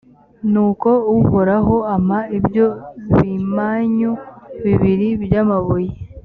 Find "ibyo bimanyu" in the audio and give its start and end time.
2.37-4.11